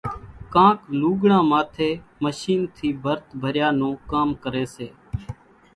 ڪانڪ 0.53 0.79
لوُڳڙان 0.99 1.43
ماٿيَ 1.51 1.89
مشينين 2.23 2.61
ٿِي 2.75 2.87
ڀرت 3.03 3.25
ڀريا 3.41 3.67
نون 3.79 3.93
ڪام 4.11 4.29
ڪريَ 4.43 4.65
سي۔ 4.75 4.87